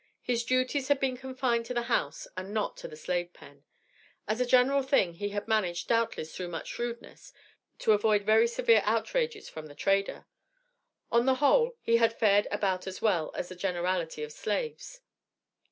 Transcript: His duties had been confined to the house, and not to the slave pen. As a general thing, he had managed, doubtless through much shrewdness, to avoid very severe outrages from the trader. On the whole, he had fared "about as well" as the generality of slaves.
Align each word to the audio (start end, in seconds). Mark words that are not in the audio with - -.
His 0.23 0.43
duties 0.43 0.87
had 0.87 0.99
been 0.99 1.15
confined 1.15 1.67
to 1.67 1.75
the 1.75 1.83
house, 1.83 2.27
and 2.35 2.51
not 2.51 2.75
to 2.77 2.87
the 2.87 2.95
slave 2.95 3.33
pen. 3.33 3.65
As 4.27 4.41
a 4.41 4.47
general 4.47 4.81
thing, 4.81 5.13
he 5.13 5.29
had 5.29 5.47
managed, 5.47 5.89
doubtless 5.89 6.35
through 6.35 6.47
much 6.47 6.69
shrewdness, 6.69 7.31
to 7.77 7.91
avoid 7.91 8.23
very 8.23 8.47
severe 8.47 8.81
outrages 8.83 9.47
from 9.47 9.67
the 9.67 9.75
trader. 9.75 10.25
On 11.11 11.27
the 11.27 11.35
whole, 11.35 11.77
he 11.81 11.97
had 11.97 12.17
fared 12.17 12.47
"about 12.49 12.87
as 12.87 12.99
well" 12.99 13.31
as 13.35 13.49
the 13.49 13.55
generality 13.55 14.23
of 14.23 14.31
slaves. 14.31 15.01